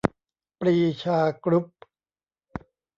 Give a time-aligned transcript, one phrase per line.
[0.59, 1.67] ปรีชากรุ๊ป